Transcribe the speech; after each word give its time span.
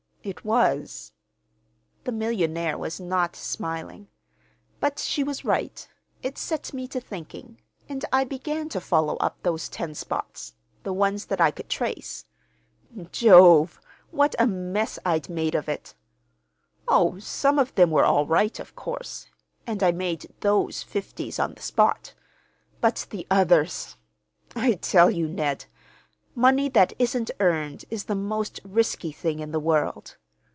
"It 0.23 0.45
was." 0.45 1.13
The 2.03 2.11
millionaire 2.11 2.77
was 2.77 2.99
not 2.99 3.35
smiling. 3.35 4.07
"But 4.79 4.99
she 4.99 5.23
was 5.23 5.43
right. 5.43 5.89
It 6.21 6.37
set 6.37 6.75
me 6.75 6.87
to 6.89 7.01
thinking, 7.01 7.59
and 7.89 8.05
I 8.13 8.23
began 8.25 8.69
to 8.69 8.79
follow 8.79 9.15
up 9.15 9.41
those 9.41 9.67
ten 9.67 9.95
spots—the 9.95 10.93
ones 10.93 11.25
that 11.25 11.41
I 11.41 11.49
could 11.49 11.69
trace. 11.69 12.25
Jove! 13.11 13.81
what 14.11 14.35
a 14.37 14.45
mess 14.45 14.99
I'd 15.03 15.27
made 15.27 15.55
of 15.55 15.67
it! 15.67 15.95
Oh, 16.87 17.17
some 17.17 17.57
of 17.57 17.73
them 17.73 17.89
were 17.89 18.05
all 18.05 18.27
right, 18.27 18.59
of 18.59 18.75
course, 18.75 19.25
and 19.65 19.81
I 19.81 19.91
made 19.91 20.31
those 20.41 20.83
fifties 20.83 21.39
on 21.39 21.55
the 21.55 21.63
spot. 21.63 22.13
But 22.79 23.07
the 23.09 23.25
others—! 23.31 23.97
I 24.55 24.73
tell 24.73 25.09
you, 25.09 25.27
Ned, 25.27 25.65
money 26.33 26.69
that 26.69 26.93
isn't 26.97 27.29
earned 27.41 27.83
is 27.89 28.05
the 28.05 28.15
most 28.15 28.57
risky 28.63 29.11
thing 29.11 29.39
in 29.39 29.51
the 29.51 29.59
world. 29.59 30.15